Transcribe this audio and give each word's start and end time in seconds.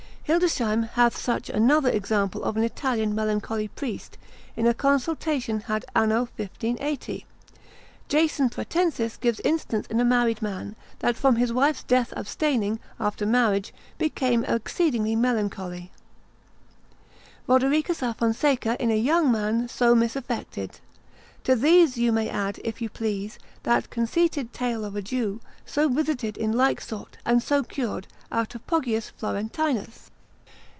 Hildesheim, 0.23 0.83
spicel. 0.87 0.91
2, 0.91 0.91
hath 0.93 1.17
such 1.17 1.49
another 1.49 1.89
example 1.89 2.43
of 2.45 2.55
an 2.55 2.63
Italian 2.63 3.13
melancholy 3.13 3.67
priest, 3.67 4.17
in 4.55 4.65
a 4.65 4.73
consultation 4.73 5.59
had 5.61 5.83
Anno 5.93 6.19
1580. 6.37 7.25
Jason 8.07 8.49
Pratensis 8.49 9.17
gives 9.19 9.41
instance 9.41 9.87
in 9.87 9.99
a 9.99 10.05
married 10.05 10.41
man, 10.41 10.77
that 10.99 11.17
from 11.17 11.35
his 11.35 11.51
wife's 11.51 11.83
death 11.83 12.13
abstaining, 12.15 12.79
after 12.97 13.25
marriage, 13.25 13.73
became 13.97 14.45
exceedingly 14.45 15.17
melancholy, 15.17 15.91
Rodericus 17.45 18.01
a 18.01 18.13
Fonseca 18.13 18.81
in 18.81 18.89
a 18.89 18.95
young 18.95 19.29
man 19.33 19.67
so 19.67 19.93
misaffected, 19.93 20.79
Tom. 21.43 21.43
2. 21.43 21.43
consult. 21.43 21.43
85. 21.43 21.43
To 21.43 21.55
these 21.57 21.97
you 21.97 22.11
may 22.13 22.29
add, 22.29 22.61
if 22.63 22.81
you 22.81 22.89
please, 22.89 23.37
that 23.63 23.89
conceited 23.89 24.53
tale 24.53 24.85
of 24.85 24.95
a 24.95 25.01
Jew, 25.01 25.41
so 25.65 25.89
visited 25.89 26.37
in 26.37 26.53
like 26.53 26.79
sort, 26.79 27.17
and 27.25 27.43
so 27.43 27.63
cured, 27.63 28.07
out 28.31 28.55
of 28.55 28.65
Poggius 28.65 29.09
Florentinus. 29.17 30.07